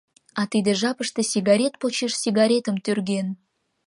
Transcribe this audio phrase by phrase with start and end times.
[0.39, 3.27] А тиде жапыште сигарет почеш сигаретым тӱрген.